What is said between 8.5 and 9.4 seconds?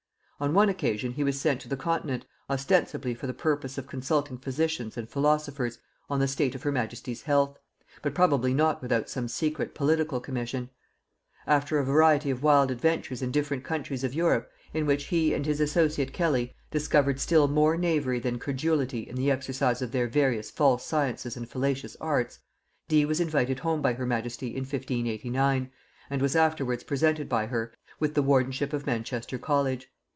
not without some